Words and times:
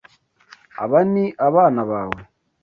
Aba 0.83 0.99
ni 1.11 1.25
abana 1.47 1.81
bawe? 1.89 2.21